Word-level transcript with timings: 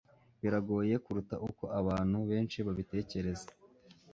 Biragoye 0.41 0.93
kuruta 1.03 1.35
uko 1.47 1.63
abantu 1.79 2.17
benshi 2.29 2.57
babitekereza 2.65 3.49